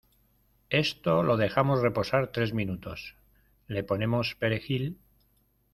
esto 0.71 1.21
lo 1.21 1.37
dejamos 1.37 1.81
reposar 1.83 2.31
tres 2.31 2.55
minutos, 2.55 3.15
le 3.67 3.83
ponemos 3.83 4.33
perejil 4.33 4.97